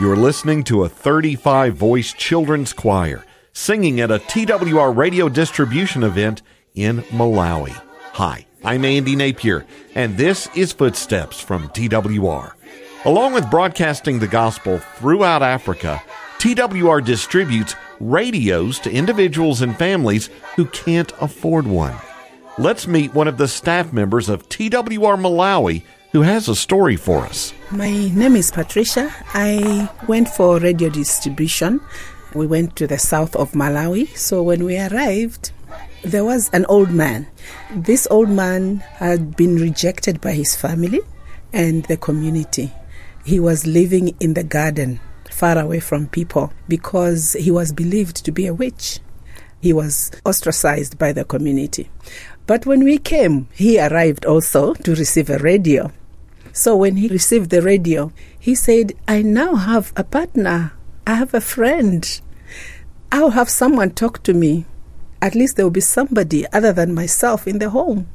[0.00, 6.42] You're listening to a 35 voice children's choir singing at a TWR radio distribution event
[6.74, 7.80] in Malawi.
[8.14, 12.54] Hi, I'm Andy Napier, and this is Footsteps from TWR.
[13.04, 16.02] Along with broadcasting the gospel throughout Africa,
[16.38, 21.94] TWR distributes radios to individuals and families who can't afford one.
[22.58, 25.84] Let's meet one of the staff members of TWR Malawi
[26.14, 27.52] who has a story for us.
[27.72, 29.12] My name is Patricia.
[29.34, 31.80] I went for radio distribution.
[32.34, 34.16] We went to the south of Malawi.
[34.16, 35.50] So when we arrived,
[36.04, 37.26] there was an old man.
[37.74, 41.00] This old man had been rejected by his family
[41.52, 42.72] and the community.
[43.24, 45.00] He was living in the garden,
[45.32, 49.00] far away from people, because he was believed to be a witch.
[49.60, 51.90] He was ostracized by the community.
[52.46, 55.90] But when we came, he arrived also to receive a radio.
[56.54, 60.72] So when he received the radio, he said, I now have a partner.
[61.04, 62.20] I have a friend.
[63.10, 64.64] I'll have someone talk to me.
[65.20, 68.06] At least there will be somebody other than myself in the home.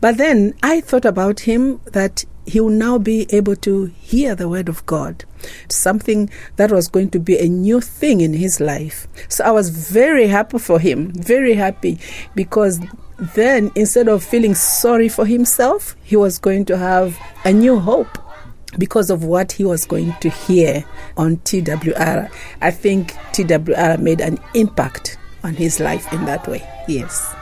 [0.00, 4.48] But then I thought about him that he will now be able to hear the
[4.48, 5.24] word of God,
[5.68, 9.06] something that was going to be a new thing in his life.
[9.28, 11.98] So I was very happy for him, very happy,
[12.34, 12.80] because
[13.18, 18.18] then instead of feeling sorry for himself, he was going to have a new hope
[18.78, 20.84] because of what he was going to hear
[21.16, 22.30] on TWR.
[22.60, 26.68] I think TWR made an impact on his life in that way.
[26.88, 27.34] Yes.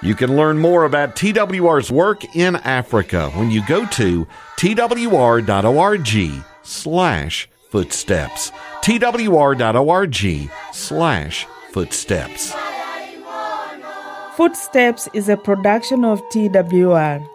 [0.00, 7.48] You can learn more about TWR's work in Africa when you go to twr.org slash
[7.70, 8.52] footsteps.
[8.82, 12.67] twr.org slash footsteps.
[14.38, 17.28] Footsteps is a production of TWR.